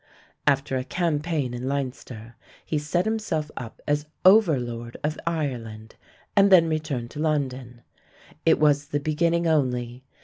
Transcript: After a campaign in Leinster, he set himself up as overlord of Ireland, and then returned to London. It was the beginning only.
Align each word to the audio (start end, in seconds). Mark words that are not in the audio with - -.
After 0.47 0.77
a 0.77 0.83
campaign 0.83 1.53
in 1.53 1.67
Leinster, 1.67 2.35
he 2.65 2.79
set 2.79 3.05
himself 3.05 3.51
up 3.55 3.83
as 3.87 4.07
overlord 4.25 4.97
of 5.03 5.19
Ireland, 5.27 5.95
and 6.35 6.51
then 6.51 6.67
returned 6.67 7.11
to 7.11 7.19
London. 7.19 7.81
It 8.43 8.57
was 8.59 8.87
the 8.87 8.99
beginning 8.99 9.45
only. 9.47 10.03